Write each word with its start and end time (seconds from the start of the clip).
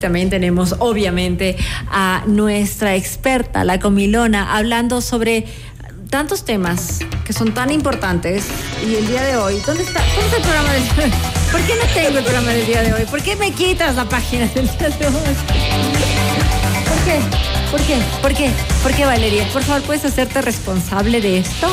También 0.00 0.30
tenemos, 0.30 0.76
obviamente, 0.78 1.56
a 1.90 2.22
nuestra 2.28 2.94
experta, 2.94 3.64
la 3.64 3.80
comilona, 3.80 4.56
hablando 4.56 5.00
sobre 5.00 5.44
tantos 6.08 6.44
temas 6.44 7.00
que 7.24 7.32
son 7.32 7.52
tan 7.52 7.72
importantes. 7.72 8.44
Y 8.88 8.94
el 8.94 9.08
día 9.08 9.24
de 9.24 9.36
hoy, 9.36 9.60
¿dónde 9.66 9.82
está, 9.82 10.00
¿dónde 10.14 10.26
está 10.26 10.36
el 10.36 10.42
programa 10.44 10.72
del 10.72 10.84
día 10.84 10.94
de 10.94 11.02
hoy? 11.02 11.10
¿Por 11.50 11.60
qué 11.62 11.74
no 11.74 11.94
tengo 11.94 12.18
el 12.18 12.22
programa 12.24 12.52
del 12.52 12.66
día 12.66 12.82
de 12.84 12.92
hoy? 12.92 13.04
¿Por 13.06 13.22
qué 13.22 13.34
me 13.34 13.50
quitas 13.50 13.96
la 13.96 14.08
página 14.08 14.46
del 14.46 14.68
día 14.78 14.88
de 14.88 15.06
hoy? 15.08 15.34
¿Por 16.86 16.98
qué? 17.04 17.18
¿Por 17.72 17.80
qué? 17.80 17.98
¿Por 18.22 18.34
qué? 18.34 18.50
¿Por 18.84 18.94
qué, 18.94 19.04
Valeria? 19.04 19.48
Por 19.52 19.64
favor, 19.64 19.82
¿puedes 19.82 20.04
hacerte 20.04 20.40
responsable 20.42 21.20
de 21.20 21.38
esto? 21.38 21.68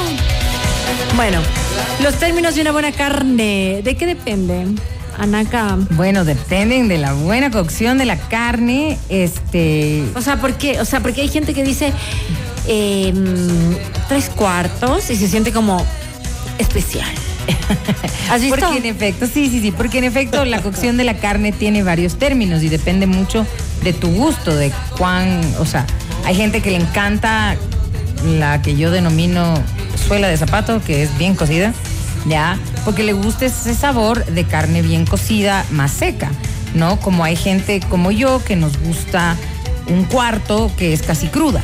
Bueno, 1.16 1.42
los 2.02 2.16
términos 2.16 2.56
de 2.56 2.62
una 2.62 2.72
buena 2.72 2.92
carne, 2.92 3.82
¿de 3.84 3.96
qué 3.96 4.08
dependen? 4.08 4.80
Anaca. 5.20 5.78
Bueno, 5.92 6.26
dependen 6.26 6.88
de 6.88 6.98
la 6.98 7.14
buena 7.14 7.52
cocción 7.52 7.98
de 7.98 8.06
la 8.06 8.18
carne. 8.18 8.98
Este. 9.10 10.04
O 10.16 10.22
sea, 10.22 10.40
¿por 10.40 10.54
qué? 10.54 10.80
O 10.80 10.86
sea, 10.86 11.00
porque 11.00 11.22
hay 11.22 11.30
gente 11.30 11.54
que 11.54 11.64
dice 11.64 11.94
eh, 12.68 13.14
tres 14.08 14.30
cuartos 14.30 15.10
y 15.10 15.16
se 15.16 15.28
siente 15.28 15.52
como 15.52 15.86
especial. 16.58 17.10
¿Has 18.30 18.42
visto? 18.42 18.60
Porque 18.60 18.78
en 18.78 18.86
efecto, 18.86 19.28
sí, 19.28 19.50
sí, 19.50 19.62
sí, 19.62 19.72
porque 19.72 20.00
en 20.00 20.04
efecto 20.04 20.46
la 20.46 20.62
cocción 20.62 20.98
de 20.98 21.04
la 21.04 21.18
carne 21.18 21.52
tiene 21.52 21.84
varios 21.84 22.18
términos 22.18 22.64
y 22.64 22.70
depende 22.70 23.06
mucho 23.06 23.46
de 23.84 23.94
tu 23.94 24.10
gusto, 24.10 24.56
de 24.56 24.72
cuán, 24.98 25.42
o 25.60 25.66
sea, 25.66 25.86
hay 26.26 26.36
gente 26.36 26.62
que 26.62 26.72
le 26.72 26.78
encanta 26.78 27.56
la 28.40 28.62
que 28.62 28.76
yo 28.76 28.90
denomino 28.90 29.54
suela 30.08 30.28
de 30.28 30.38
zapato, 30.38 30.82
que 30.84 31.04
es 31.04 31.18
bien 31.18 31.36
cocida, 31.36 31.74
¿ya? 32.28 32.58
Porque 32.86 33.04
le 33.04 33.14
gusta 33.14 33.46
ese 33.46 33.74
sabor 33.74 34.24
de 34.26 34.46
carne 34.46 34.82
bien 34.82 35.06
cocida, 35.06 35.66
más 35.72 35.92
seca, 35.92 36.32
¿no? 36.74 37.00
Como 37.00 37.24
hay 37.24 37.36
gente 37.36 37.82
como 37.90 38.12
yo 38.12 38.44
que 38.46 38.56
nos 38.56 38.78
gusta 38.80 39.36
un 39.88 40.06
cuarto 40.06 40.72
que 40.78 40.94
es 40.94 41.02
casi 41.02 41.28
cruda, 41.28 41.62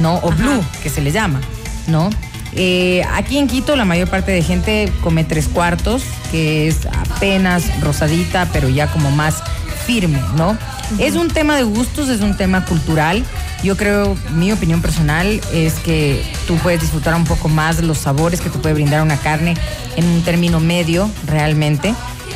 ¿no? 0.00 0.16
O 0.22 0.30
blue, 0.30 0.62
que 0.82 0.90
se 0.90 1.00
le 1.00 1.12
llama, 1.12 1.40
¿no? 1.86 2.10
Eh, 2.54 3.02
aquí 3.14 3.38
en 3.38 3.48
Quito 3.48 3.76
la 3.76 3.84
mayor 3.84 4.08
parte 4.08 4.30
de 4.32 4.42
gente 4.42 4.92
come 5.02 5.24
tres 5.24 5.48
cuartos, 5.48 6.02
que 6.30 6.68
es 6.68 6.86
apenas 6.86 7.80
rosadita, 7.80 8.48
pero 8.52 8.68
ya 8.68 8.88
como 8.88 9.10
más 9.10 9.42
firme, 9.86 10.20
¿no? 10.36 10.56
Es 10.98 11.14
un 11.16 11.28
tema 11.28 11.56
de 11.56 11.62
gustos, 11.62 12.08
es 12.08 12.20
un 12.20 12.36
tema 12.36 12.64
cultural. 12.66 13.24
Yo 13.62 13.76
creo, 13.76 14.16
mi 14.34 14.50
opinión 14.52 14.82
personal 14.82 15.40
es 15.52 15.74
que 15.74 16.22
tú 16.48 16.56
puedes 16.56 16.80
disfrutar 16.80 17.14
un 17.14 17.24
poco 17.24 17.48
más 17.48 17.80
los 17.80 17.98
sabores 17.98 18.40
que 18.40 18.50
te 18.50 18.58
puede 18.58 18.74
brindar 18.74 19.02
una 19.02 19.16
carne 19.16 19.54
en 19.96 20.04
un 20.04 20.22
término 20.22 20.58
medio, 20.58 21.08
realmente. 21.26 21.94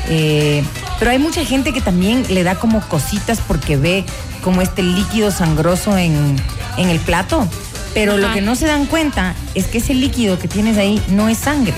Eh, 0.09 0.63
pero 0.99 1.11
hay 1.11 1.19
mucha 1.19 1.45
gente 1.45 1.73
que 1.73 1.81
también 1.81 2.25
le 2.29 2.45
da 2.45 2.55
como 2.55 2.81
cositas 2.89 3.41
porque 3.41 3.77
ve 3.77 4.05
como 4.43 4.63
este 4.63 4.83
líquido 4.83 5.33
sangroso 5.33 5.99
en, 5.99 6.37
en 6.77 6.89
el 6.89 7.01
plato. 7.01 7.47
Pero 7.93 8.19
lo 8.19 8.33
que 8.33 8.43
no 8.43 8.55
se 8.55 8.67
dan 8.67 8.87
cuenta 8.87 9.35
es 9.55 9.67
que 9.67 9.79
ese 9.79 9.95
líquido 9.95 10.39
que 10.39 10.49
tienes 10.49 10.77
ahí 10.77 11.03
no 11.09 11.29
es 11.29 11.39
sangre. 11.39 11.75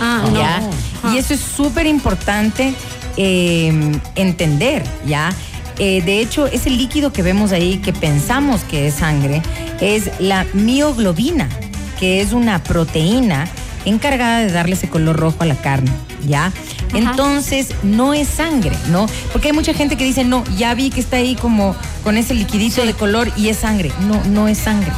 Ah, 0.00 0.24
¿ya? 0.32 0.60
no. 1.02 1.12
Y 1.12 1.18
eso 1.18 1.34
es 1.34 1.40
súper 1.40 1.86
importante 1.86 2.74
eh, 3.16 3.92
entender, 4.14 4.84
¿ya? 5.04 5.32
Eh, 5.78 6.02
de 6.02 6.20
hecho, 6.20 6.46
ese 6.46 6.70
líquido 6.70 7.12
que 7.12 7.22
vemos 7.22 7.52
ahí, 7.52 7.78
que 7.78 7.92
pensamos 7.92 8.62
que 8.64 8.86
es 8.86 8.94
sangre, 8.94 9.42
es 9.80 10.10
la 10.20 10.46
mioglobina, 10.52 11.48
que 11.98 12.20
es 12.20 12.32
una 12.32 12.62
proteína 12.62 13.48
encargada 13.84 14.40
de 14.40 14.52
darle 14.52 14.74
ese 14.74 14.88
color 14.88 15.16
rojo 15.16 15.38
a 15.40 15.46
la 15.46 15.56
carne, 15.56 15.90
¿ya? 16.26 16.52
Entonces, 16.94 17.68
no 17.82 18.14
es 18.14 18.28
sangre, 18.28 18.76
¿no? 18.90 19.06
Porque 19.32 19.48
hay 19.48 19.54
mucha 19.54 19.74
gente 19.74 19.96
que 19.96 20.04
dice, 20.04 20.24
no, 20.24 20.44
ya 20.56 20.74
vi 20.74 20.90
que 20.90 21.00
está 21.00 21.16
ahí 21.16 21.34
como 21.34 21.74
con 22.04 22.16
ese 22.16 22.34
liquidito 22.34 22.84
de 22.84 22.94
color 22.94 23.32
y 23.36 23.48
es 23.48 23.58
sangre. 23.58 23.90
No, 24.06 24.22
no 24.24 24.48
es 24.48 24.58
sangre. 24.58 24.92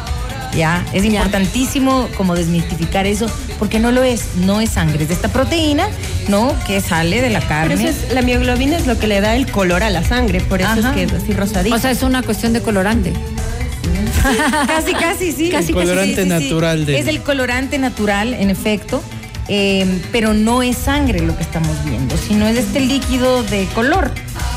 ¿Ya? 0.56 0.84
Es 0.92 1.04
importantísimo 1.04 2.08
como 2.16 2.34
desmitificar 2.34 3.06
eso, 3.06 3.26
porque 3.58 3.78
no 3.80 3.90
lo 3.92 4.02
es, 4.02 4.36
no 4.36 4.60
es 4.60 4.70
sangre, 4.70 5.02
es 5.02 5.08
de 5.08 5.14
esta 5.14 5.28
proteína, 5.28 5.88
¿no? 6.28 6.54
Que 6.66 6.80
sale 6.80 7.20
de 7.20 7.30
la 7.30 7.40
carne. 7.40 7.76
Pero 7.76 7.88
eso 7.90 7.98
es, 8.06 8.12
la 8.14 8.22
mioglobina 8.22 8.76
es 8.76 8.86
lo 8.86 8.98
que 8.98 9.06
le 9.06 9.20
da 9.20 9.34
el 9.36 9.50
color 9.50 9.82
a 9.82 9.90
la 9.90 10.02
sangre, 10.04 10.40
por 10.40 10.60
eso 10.60 10.70
Ajá. 10.70 10.90
es 10.90 10.94
que 10.94 11.02
es 11.04 11.12
así 11.12 11.32
rosadito. 11.32 11.74
O 11.74 11.78
sea, 11.78 11.90
es 11.90 12.02
una 12.02 12.22
cuestión 12.22 12.52
de 12.52 12.62
colorante. 12.62 13.12
casi, 14.66 14.92
casi, 14.94 15.32
sí. 15.32 15.50
Casi, 15.50 15.68
El 15.68 15.74
colorante 15.74 16.24
natural 16.24 16.86
de- 16.86 16.98
Es 16.98 17.06
el 17.08 17.20
colorante 17.22 17.78
natural, 17.78 18.34
en 18.34 18.50
efecto. 18.50 19.02
eh, 19.48 20.00
pero 20.10 20.32
no 20.32 20.62
es 20.62 20.78
sangre 20.78 21.20
lo 21.20 21.36
que 21.36 21.42
estamos 21.42 21.76
viendo, 21.84 22.16
sino 22.16 22.46
es 22.48 22.56
este 22.56 22.80
líquido 22.80 23.42
de 23.42 23.66
color, 23.74 24.10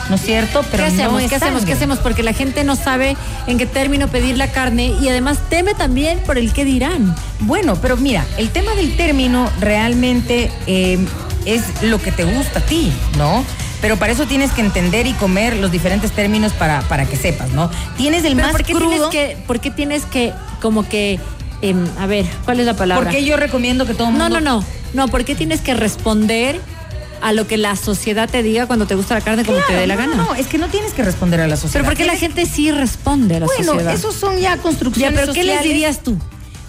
¿no 0.10 0.16
es 0.16 0.22
cierto? 0.22 0.64
Pero 0.72 0.84
¿Qué 0.84 0.90
hacemos? 0.90 1.14
no 1.14 1.20
es 1.20 1.30
¿Qué 1.30 1.36
hacemos? 1.36 1.66
¿Qué 1.66 1.74
hacemos? 1.74 1.98
Porque 2.00 2.24
la 2.24 2.34
gente 2.34 2.64
no 2.64 2.76
sabe 2.76 3.16
en 3.48 3.58
qué 3.58 3.66
término 3.66 4.08
pedir 4.08 4.38
la 4.38 4.52
carne 4.52 4.94
y 5.02 5.10
además 5.10 5.40
teme 5.50 5.74
también 5.74 6.20
por 6.20 6.38
el 6.38 6.54
qué 6.54 6.66
dirán. 6.66 7.16
Bueno, 7.42 7.76
pero 7.82 7.98
mira, 7.98 8.26
el 8.38 8.50
tema 8.50 8.72
del 8.76 8.96
término 8.98 9.50
realmente 9.60 10.52
eh, 10.68 10.98
es 11.46 11.64
lo 11.84 12.02
que 12.02 12.12
te 12.12 12.24
gusta 12.24 12.60
a 12.60 12.66
ti, 12.66 12.92
¿no? 13.18 13.44
Pero 13.82 13.96
para 13.98 14.12
eso 14.12 14.26
tienes 14.26 14.52
que 14.52 14.62
entender 14.62 15.06
y 15.06 15.14
comer 15.14 15.56
los 15.58 15.72
diferentes 15.72 16.12
términos 16.12 16.52
para, 16.54 16.82
para 16.82 17.06
que 17.06 17.16
sepas, 17.16 17.50
¿no? 17.52 17.70
Tienes 17.96 18.24
el 18.26 18.34
Pero 18.36 18.48
más 18.48 18.52
¿por 18.54 18.64
qué 18.64 18.74
crudo. 18.74 19.10
tienes 19.10 19.36
que, 19.36 19.38
por 19.46 19.60
qué 19.60 19.70
tienes 19.70 20.06
que, 20.06 20.34
como 20.62 20.90
que, 20.90 21.20
em, 21.62 21.86
a 22.00 22.08
ver, 22.08 22.26
¿cuál 22.44 22.60
es 22.60 22.66
la 22.66 22.74
palabra? 22.74 23.04
Porque 23.04 23.24
yo 23.24 23.38
recomiendo 23.38 23.86
que 23.86 23.94
todo 23.94 24.08
el 24.10 24.18
No, 24.18 24.24
mundo. 24.26 24.42
no, 24.42 24.60
no. 24.60 24.66
No, 24.94 25.08
¿por 25.10 25.26
qué 25.26 25.36
tienes 25.36 25.62
que 25.62 25.76
responder 25.76 26.60
a 27.22 27.34
lo 27.34 27.48
que 27.48 27.58
la 27.58 27.76
sociedad 27.76 28.30
te 28.30 28.44
diga 28.44 28.66
cuando 28.68 28.88
te 28.88 28.96
gusta 28.96 29.14
la 29.16 29.22
carne 29.22 29.44
como 29.46 29.58
te 29.60 29.64
Claro, 29.66 29.82
dé 29.82 29.88
la 29.88 29.96
no, 29.96 30.02
gana? 30.02 30.16
No, 30.16 30.36
es 30.36 30.48
que 30.48 30.58
no 30.58 30.68
tienes 30.70 30.94
que 30.94 31.04
responder 31.04 31.42
a 31.42 31.48
la 31.48 31.56
sociedad. 31.58 31.74
Pero 31.74 31.86
¿por 31.86 31.98
qué 31.98 32.06
la 32.06 32.16
gente 32.18 32.46
sí 32.46 32.72
responde 32.72 33.38
a 33.38 33.40
la 33.42 33.46
Bueno, 33.46 33.72
sociedad? 33.74 33.94
esos 33.94 34.16
son 34.16 34.36
ya 34.36 34.56
Ya, 34.56 34.58
construcciones 34.62 35.20
pero 35.20 35.34
¿qué 35.34 35.44
les 35.44 35.64
dirías 35.64 36.02
tú? 36.04 36.18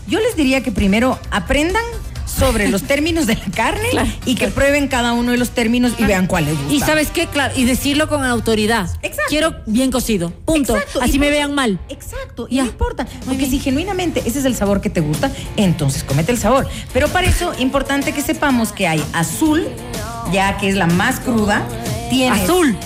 Yo 0.07 0.21
les 0.21 0.37
diría 0.37 0.63
que 0.63 0.73
primero 0.73 1.19
aprendan 1.31 1.83
sobre 2.27 2.69
los 2.69 2.83
términos 2.93 3.27
de 3.27 3.35
la 3.37 3.45
carne 3.55 3.89
Claro, 3.91 4.09
y 4.25 4.35
que 4.35 4.41
claro. 4.47 4.55
prueben 4.55 4.89
cada 4.89 5.13
uno 5.13 5.33
de 5.33 5.39
los 5.39 5.51
términos 5.51 5.93
y 5.99 6.05
vean 6.05 6.27
cuál 6.27 6.45
les 6.45 6.57
gusta. 6.59 6.73
Y 6.75 6.81
sabes 6.81 7.09
qué, 7.11 7.27
claro, 7.27 7.53
y 7.57 7.65
decirlo 7.65 8.09
con 8.09 8.25
autoridad. 8.25 8.89
Exacto. 9.03 9.23
Quiero 9.29 9.57
bien 9.67 9.91
cocido. 9.91 10.31
Punto. 10.45 10.77
Exacto, 10.77 11.01
Así 11.03 11.17
y 11.17 11.19
me 11.19 11.27
punto. 11.27 11.37
vean 11.39 11.55
mal. 11.55 11.81
Exacto, 11.89 12.47
y 12.49 12.57
Ya. 12.57 12.65
no 12.65 12.71
importa. 12.71 13.07
Porque 13.27 13.47
si 13.47 13.59
genuinamente 13.59 14.23
ese 14.27 14.39
es 14.41 14.45
el 14.45 14.55
sabor 14.55 14.81
que 14.81 14.89
te 14.91 15.01
gusta, 15.01 15.31
entonces 15.57 16.05
comete 16.05 16.31
el 16.33 16.39
sabor. 16.39 16.69
Pero 16.93 17.09
para 17.09 17.27
eso, 17.27 17.53
importante 17.59 18.13
que 18.13 18.23
sepamos 18.23 18.73
que 18.73 18.87
hay 18.87 19.03
azul, 19.15 19.67
ya 20.33 20.57
que 20.57 20.69
es 20.69 20.75
la 20.75 20.87
más 20.87 21.21
cruda. 21.21 21.63
Tienes 22.11 22.43
Azul. 22.43 22.77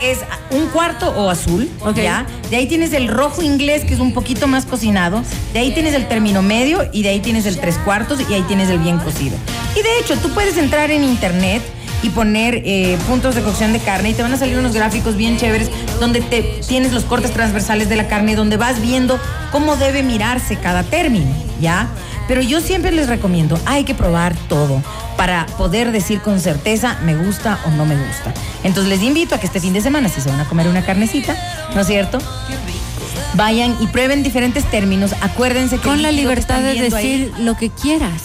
Es 0.00 0.18
un 0.50 0.66
cuarto 0.68 1.10
o 1.10 1.30
azul. 1.30 1.70
¿ya? 1.94 2.26
De 2.50 2.56
ahí 2.56 2.66
tienes 2.66 2.92
el 2.92 3.06
rojo 3.06 3.40
inglés, 3.40 3.84
que 3.84 3.94
es 3.94 4.00
un 4.00 4.12
poquito 4.12 4.48
más 4.48 4.66
cocinado. 4.66 5.22
De 5.52 5.60
ahí 5.60 5.72
tienes 5.72 5.94
el 5.94 6.08
término 6.08 6.42
medio 6.42 6.88
y 6.92 7.02
de 7.04 7.10
ahí 7.10 7.20
tienes 7.20 7.46
el 7.46 7.58
tres 7.58 7.78
cuartos 7.78 8.18
y 8.28 8.34
ahí 8.34 8.42
tienes 8.42 8.68
el 8.68 8.78
bien 8.78 8.98
cocido. 8.98 9.36
Y 9.76 9.82
de 9.82 9.98
hecho, 10.00 10.16
tú 10.18 10.30
puedes 10.30 10.56
entrar 10.56 10.90
en 10.90 11.04
internet 11.04 11.62
y 12.02 12.10
poner 12.10 12.62
eh, 12.64 12.98
puntos 13.08 13.34
de 13.34 13.42
cocción 13.42 13.72
de 13.72 13.78
carne 13.78 14.10
y 14.10 14.14
te 14.14 14.22
van 14.22 14.32
a 14.32 14.36
salir 14.36 14.58
unos 14.58 14.72
gráficos 14.72 15.16
bien 15.16 15.36
chéveres 15.36 15.70
donde 16.00 16.20
te 16.20 16.42
tienes 16.66 16.92
los 16.92 17.04
cortes 17.04 17.32
transversales 17.32 17.88
de 17.88 17.96
la 17.96 18.08
carne, 18.08 18.34
donde 18.36 18.56
vas 18.56 18.80
viendo 18.80 19.20
cómo 19.52 19.76
debe 19.76 20.02
mirarse 20.02 20.56
cada 20.56 20.82
término, 20.82 21.30
¿ya? 21.60 21.88
Pero 22.28 22.40
yo 22.40 22.60
siempre 22.60 22.92
les 22.92 23.08
recomiendo, 23.08 23.58
hay 23.66 23.84
que 23.84 23.94
probar 23.94 24.34
todo 24.48 24.82
para 25.16 25.46
poder 25.58 25.92
decir 25.92 26.20
con 26.20 26.40
certeza 26.40 26.96
me 27.04 27.14
gusta 27.16 27.58
o 27.66 27.70
no 27.70 27.84
me 27.84 27.94
gusta. 27.96 28.32
Entonces 28.64 28.88
les 28.90 29.02
invito 29.02 29.34
a 29.34 29.38
que 29.38 29.46
este 29.46 29.60
fin 29.60 29.72
de 29.72 29.80
semana, 29.80 30.08
si 30.08 30.20
se 30.20 30.28
van 30.30 30.40
a 30.40 30.44
comer 30.48 30.68
una 30.68 30.84
carnecita, 30.84 31.36
¿no 31.74 31.80
es 31.82 31.86
cierto? 31.86 32.18
Vayan 33.34 33.76
y 33.80 33.86
prueben 33.86 34.22
diferentes 34.22 34.64
términos. 34.70 35.14
Acuérdense 35.20 35.78
que 35.78 35.88
Con 35.88 36.02
la 36.02 36.12
libertad 36.12 36.60
de 36.60 36.70
ahí- 36.70 36.80
decir 36.80 37.32
lo 37.38 37.56
que 37.56 37.70
quieras. 37.70 38.22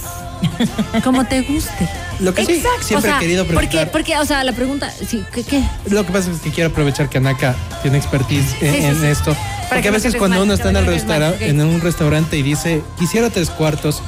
como 1.04 1.26
te 1.26 1.42
guste. 1.42 1.90
Lo 2.20 2.34
que 2.34 2.46
sí, 2.46 2.62
siempre 2.82 2.96
o 2.98 3.02
sea, 3.02 3.18
he 3.18 3.20
querido 3.20 3.46
porque, 3.46 3.68
preguntar. 3.68 3.92
porque, 3.92 4.18
o 4.18 4.26
sea, 4.26 4.44
la 4.44 4.54
pregunta, 4.54 4.92
sí, 4.92 5.24
¿qué? 5.34 5.44
qué? 5.44 5.64
Lo 5.90 6.06
que 6.06 6.12
pasa 6.12 6.32
es 6.32 6.40
que 6.40 6.50
quiero 6.52 6.70
aprovechar 6.72 7.10
que 7.10 7.18
Anaka 7.20 7.56
tiene 7.84 7.98
expertise 7.98 8.56
en, 8.62 8.74
Sí, 8.74 8.80
sí, 8.82 8.86
en 8.88 9.00
sí. 9.02 9.06
esto. 9.08 9.36
Porque 9.70 9.82
que 9.84 9.88
a 9.90 9.92
veces 9.92 10.16
cuando 10.16 10.38
mal, 10.38 10.44
uno 10.46 10.54
está 10.54 10.70
en, 10.70 10.78
el 10.78 10.86
quedes 10.86 11.06
mal, 11.06 11.22
restaura- 11.22 11.36
ok. 11.36 11.42
en 11.42 11.62
un 11.62 11.82
restaurante 11.82 12.38
y 12.38 12.42
dice, 12.44 12.82
quisiera 12.98 13.30
tres 13.30 13.50
cuartos, 13.50 14.02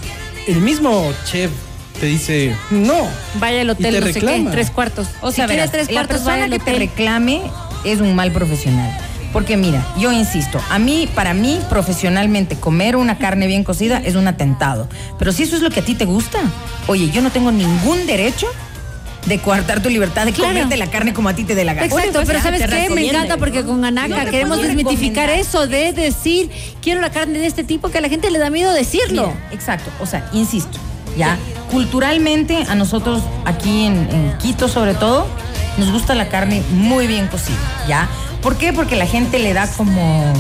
el 0.47 0.57
mismo 0.61 1.11
chef 1.25 1.51
te 1.99 2.05
dice, 2.07 2.55
no. 2.71 3.07
Vaya 3.35 3.61
al 3.61 3.67
Y 3.67 3.69
hotel, 3.71 3.93
te 3.93 3.99
no 3.99 4.07
sé 4.07 4.13
qué, 4.13 4.19
reclama. 4.21 4.51
tres 4.51 4.71
cuartos. 4.71 5.07
O 5.21 5.31
sea, 5.31 5.45
si 5.47 5.53
verás, 5.53 5.71
tres 5.71 5.87
la 5.87 5.93
cuartos, 5.93 6.23
vaya 6.23 6.43
persona 6.43 6.45
al 6.45 6.51
que 6.51 6.59
te 6.59 6.79
reclame 6.79 7.41
es 7.83 7.99
un 7.99 8.15
mal 8.15 8.31
profesional. 8.31 8.97
Porque 9.33 9.57
mira, 9.57 9.85
yo 9.97 10.11
insisto, 10.11 10.59
a 10.69 10.79
mí, 10.79 11.07
para 11.13 11.33
mí, 11.33 11.59
profesionalmente, 11.69 12.55
comer 12.55 12.95
una 12.95 13.17
carne 13.17 13.45
bien 13.47 13.63
cocida 13.63 14.01
es 14.03 14.15
un 14.15 14.27
atentado. 14.27 14.87
Pero 15.19 15.31
si 15.31 15.43
eso 15.43 15.55
es 15.55 15.61
lo 15.61 15.69
que 15.69 15.81
a 15.81 15.85
ti 15.85 15.93
te 15.95 16.05
gusta, 16.05 16.39
oye, 16.87 17.11
yo 17.11 17.21
no 17.21 17.29
tengo 17.31 17.51
ningún 17.51 18.07
derecho 18.07 18.47
de 19.25 19.37
coartar 19.39 19.81
tu 19.83 19.89
libertad 19.89 20.25
de 20.25 20.31
Claro. 20.31 20.53
comerte 20.53 20.77
la 20.77 20.87
carne 20.87 21.13
como 21.13 21.29
a 21.29 21.35
ti 21.35 21.43
te 21.43 21.53
dé 21.53 21.63
la 21.63 21.73
gana. 21.73 21.85
Exacto, 21.85 22.13
pues, 22.13 22.25
pero 22.27 22.41
¿sabes 22.41 22.65
qué? 22.65 22.89
Me 22.89 23.07
encanta 23.07 23.37
porque 23.37 23.63
con 23.63 23.83
Anaca 23.85 24.25
No 24.25 24.31
queremos 24.31 24.61
desmitificar 24.61 25.29
eso 25.29 25.67
de 25.67 25.93
decir, 25.93 26.49
quiero 26.81 27.01
la 27.01 27.11
carne 27.11 27.37
de 27.37 27.45
este 27.45 27.63
tipo, 27.63 27.89
que 27.89 27.99
a 27.99 28.01
la 28.01 28.09
gente 28.09 28.31
le 28.31 28.39
da 28.39 28.49
miedo 28.49 28.73
decirlo. 28.73 29.27
Mira, 29.27 29.49
exacto, 29.51 29.91
o 29.99 30.05
sea, 30.07 30.27
insisto, 30.33 30.79
ya, 31.17 31.37
culturalmente 31.71 32.65
a 32.67 32.75
nosotros 32.75 33.21
aquí 33.45 33.85
en, 33.85 33.95
en 34.11 34.37
Quito 34.39 34.67
sobre 34.67 34.95
todo, 34.95 35.27
nos 35.77 35.91
gusta 35.91 36.15
la 36.15 36.29
carne 36.29 36.63
muy 36.71 37.05
bien 37.05 37.27
cocida, 37.27 37.57
¿ya? 37.87 38.07
¿Por 38.41 38.57
qué? 38.57 38.73
Porque 38.73 38.95
la 38.95 39.05
gente 39.05 39.39
le 39.39 39.53
da 39.53 39.67
como 39.67 40.33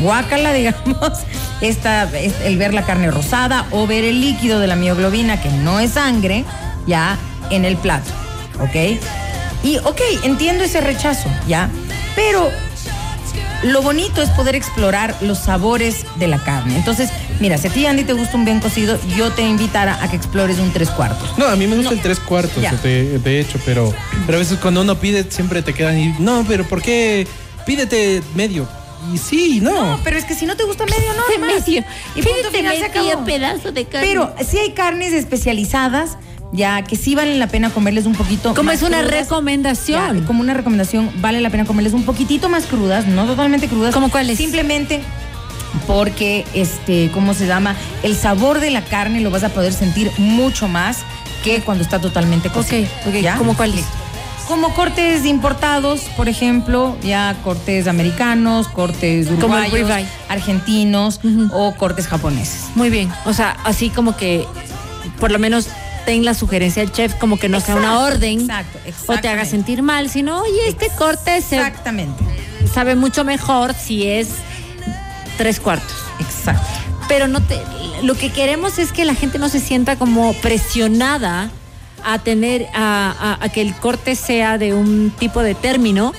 guácala, 0.00 0.52
digamos, 0.54 1.12
esta, 1.60 2.08
el 2.44 2.58
ver 2.58 2.74
la 2.74 2.82
carne 2.82 3.10
rosada 3.10 3.66
o 3.70 3.86
ver 3.86 4.04
el 4.04 4.20
líquido 4.20 4.60
de 4.60 4.66
la 4.66 4.76
mioglobina, 4.76 5.40
que 5.40 5.50
no 5.50 5.80
es 5.80 5.92
sangre, 5.92 6.44
ya 6.86 7.18
en 7.50 7.64
el 7.64 7.76
plato, 7.76 8.10
¿ok? 8.60 9.00
Y, 9.62 9.78
ok, 9.78 10.00
entiendo 10.22 10.64
ese 10.64 10.80
rechazo, 10.80 11.28
¿ya? 11.46 11.70
Pero 12.14 12.50
lo 13.62 13.82
bonito 13.82 14.22
es 14.22 14.30
poder 14.30 14.54
explorar 14.54 15.16
los 15.20 15.38
sabores 15.38 16.04
de 16.16 16.28
la 16.28 16.38
carne. 16.38 16.76
Entonces, 16.76 17.10
mira, 17.40 17.58
si 17.58 17.68
a 17.68 17.70
ti, 17.70 17.86
Andy, 17.86 18.04
te 18.04 18.12
gusta 18.12 18.36
un 18.36 18.44
bien 18.44 18.60
cocido, 18.60 18.98
yo 19.16 19.30
te 19.32 19.42
invitara 19.42 20.02
a 20.02 20.10
que 20.10 20.16
explores 20.16 20.58
un 20.58 20.72
tres 20.72 20.90
cuartos. 20.90 21.36
No, 21.38 21.46
a 21.46 21.56
mí 21.56 21.66
me 21.66 21.76
gusta 21.76 21.92
el 21.92 22.00
tres 22.00 22.20
cuartos, 22.20 22.62
de, 22.82 23.18
de, 23.18 23.40
hecho, 23.40 23.58
pero, 23.64 23.92
pero 24.26 24.38
a 24.38 24.40
veces 24.40 24.58
cuando 24.58 24.82
uno 24.82 24.98
pide 24.98 25.24
siempre 25.30 25.62
te 25.62 25.72
quedan 25.72 25.98
y, 25.98 26.14
no, 26.18 26.44
pero 26.46 26.64
¿por 26.64 26.82
qué 26.82 27.26
pídete 27.64 28.22
medio? 28.34 28.68
Y 29.12 29.18
sí, 29.18 29.60
no. 29.60 29.96
No, 29.96 30.00
pero 30.02 30.16
es 30.16 30.24
que 30.24 30.34
si 30.34 30.46
no 30.46 30.56
te 30.56 30.64
gusta 30.64 30.84
medio, 30.84 31.12
no. 31.14 31.26
De 31.28 31.38
medio. 31.38 31.84
Y 32.14 32.22
punto 32.22 32.50
final 32.50 32.76
se 32.76 32.84
acabó. 32.86 33.24
pedazo 33.24 33.70
de 33.70 33.84
carne. 33.84 34.06
Pero 34.08 34.34
si 34.44 34.58
hay 34.58 34.72
carnes 34.72 35.12
especializadas 35.12 36.16
ya 36.56 36.82
que 36.82 36.96
sí 36.96 37.14
vale 37.14 37.36
la 37.36 37.46
pena 37.46 37.70
comerles 37.70 38.06
un 38.06 38.14
poquito. 38.14 38.54
Como 38.54 38.70
es 38.70 38.82
una 38.82 39.02
recomendación. 39.02 40.24
como 40.24 40.40
una 40.40 40.54
recomendación, 40.54 41.10
vale 41.20 41.40
la 41.40 41.50
pena 41.50 41.64
comerles 41.64 41.92
un 41.92 42.04
poquitito 42.04 42.48
más 42.48 42.66
crudas, 42.66 43.06
no 43.06 43.26
totalmente 43.26 43.68
crudas. 43.68 43.94
¿Cómo 43.94 44.10
cuáles? 44.10 44.38
Simplemente 44.38 45.02
porque, 45.86 46.44
este, 46.54 47.10
¿cómo 47.12 47.34
se 47.34 47.46
llama? 47.46 47.76
El 48.02 48.16
sabor 48.16 48.60
de 48.60 48.70
la 48.70 48.82
carne 48.82 49.20
lo 49.20 49.30
vas 49.30 49.44
a 49.44 49.50
poder 49.50 49.72
sentir 49.72 50.10
mucho 50.18 50.68
más 50.68 50.98
que 51.44 51.60
cuando 51.60 51.84
está 51.84 52.00
totalmente 52.00 52.48
cocida. 52.48 52.88
Ok, 53.06 53.14
ok. 53.14 53.38
¿Cómo 53.38 53.56
cuáles? 53.56 53.84
Como 54.48 54.72
cortes 54.74 55.24
importados, 55.24 56.02
por 56.16 56.28
ejemplo, 56.28 56.96
ya 57.02 57.36
cortes 57.42 57.88
americanos, 57.88 58.68
cortes 58.68 59.28
uruguayos, 59.28 59.90
argentinos 60.28 61.20
o 61.52 61.74
cortes 61.74 62.06
japoneses. 62.06 62.66
Muy 62.76 62.88
bien, 62.88 63.10
o 63.24 63.32
sea, 63.32 63.56
así 63.64 63.90
como 63.90 64.16
que 64.16 64.46
por 65.18 65.32
lo 65.32 65.40
menos 65.40 65.68
ten 66.06 66.24
la 66.24 66.32
sugerencia 66.32 66.82
del 66.82 66.92
chef 66.92 67.14
como 67.16 67.38
que 67.38 67.50
no 67.50 67.60
sea 67.60 67.76
una 67.76 67.98
orden 67.98 68.40
exacto, 68.40 68.78
o 69.06 69.18
te 69.18 69.28
haga 69.28 69.44
sentir 69.44 69.82
mal, 69.82 70.08
sino, 70.08 70.40
oye, 70.40 70.68
este 70.68 70.88
corte 70.96 71.42
se 71.42 71.56
exactamente. 71.56 72.24
sabe 72.72 72.94
mucho 72.94 73.24
mejor 73.24 73.74
si 73.74 74.06
es 74.06 74.28
tres 75.36 75.60
cuartos. 75.60 75.96
Exacto. 76.20 76.66
Pero 77.08 77.28
no 77.28 77.42
te, 77.42 77.60
lo 78.02 78.14
que 78.14 78.30
queremos 78.30 78.78
es 78.78 78.92
que 78.92 79.04
la 79.04 79.14
gente 79.14 79.38
no 79.38 79.48
se 79.48 79.60
sienta 79.60 79.96
como 79.96 80.32
presionada 80.34 81.50
a 82.04 82.20
tener, 82.20 82.66
a, 82.72 83.38
que 83.52 83.60
el 83.60 83.74
corte 83.74 84.14
sea 84.14 84.58
de 84.58 84.74
un 84.74 85.10
tipo 85.18 85.42
de 85.42 85.54
término 85.54 86.14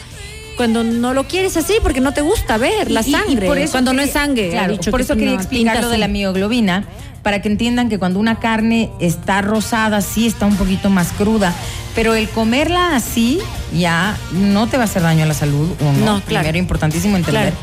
cuando 0.57 0.84
no 0.84 1.13
lo 1.13 1.28
quieres 1.28 1.56
así 1.56 1.75
porque 1.81 2.01
no 2.01 2.13
te 2.13 2.22
gusta 2.22 2.57
ver 2.57 2.92
la 2.92 3.04
sangre, 3.04 3.48
por 3.48 3.57
eso 3.57 3.72
cuando 3.72 3.94
no 3.94 4.01
es 4.01 4.12
sangre. 4.12 4.50
Claro, 4.50 4.75
por 4.92 5.01
eso 5.01 5.16
quería 5.16 5.36
explicar 5.36 5.81
lo 5.81 5.89
de 5.89 5.98
la 5.98 6.07
mioglobina 6.07 6.84
para 7.23 7.41
que 7.41 7.49
entiendan 7.49 7.89
que 7.89 7.99
cuando 7.99 8.19
una 8.19 8.39
carne 8.39 8.91
está 8.99 9.41
rosada, 9.41 10.01
sí 10.01 10.27
está 10.27 10.45
un 10.45 10.55
poquito 10.55 10.89
más 10.89 11.11
cruda. 11.11 11.53
Pero 11.95 12.13
el 12.13 12.29
comerla 12.29 12.95
así 12.95 13.39
ya 13.73 14.15
no 14.31 14.67
te 14.67 14.77
va 14.77 14.83
a 14.83 14.85
hacer 14.85 15.01
daño 15.01 15.23
a 15.23 15.27
la 15.27 15.33
salud, 15.33 15.69
uno. 15.79 15.91
No, 15.93 16.21
claro. 16.21 16.43
Primero, 16.43 16.57
importantísimo 16.57 17.17
entender. 17.17 17.53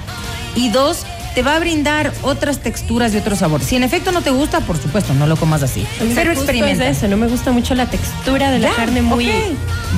Y 0.57 0.71
dos, 0.71 1.05
te 1.35 1.43
va 1.43 1.57
a 1.57 1.59
brindar 1.59 2.13
otras 2.23 2.61
texturas 2.61 3.13
y 3.13 3.17
otros 3.17 3.41
sabores. 3.41 3.67
Si 3.67 3.75
en 3.77 3.83
efecto 3.83 4.13
no 4.13 4.23
te 4.23 4.31
gusta, 4.31 4.61
por 4.61 4.79
supuesto, 4.79 5.15
no 5.15 5.27
lo 5.27 5.37
comas 5.37 5.63
así. 5.63 5.85
Pero 6.15 6.31
experimenta. 6.31 6.87
eso, 6.87 7.09
no 7.09 7.17
me 7.17 7.27
gusta 7.27 7.51
mucho 7.51 7.75
la 7.75 7.87
textura 7.87 8.51
de 8.51 8.61
la 8.61 8.71
carne 8.71 9.03
muy 9.03 9.29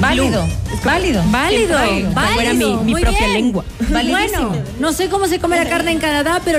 válido, 0.00 0.46
válido, 0.82 1.22
válido, 1.30 1.78
válido, 2.14 2.82
mi, 2.82 2.94
propia 2.94 3.28
lengua. 3.28 3.64
Bueno, 3.90 4.54
no 4.80 4.92
sé 4.92 5.08
cómo 5.08 5.26
se 5.26 5.38
come 5.38 5.56
la 5.56 5.68
carne 5.68 5.92
en 5.92 5.98
Canadá, 5.98 6.40
pero 6.44 6.54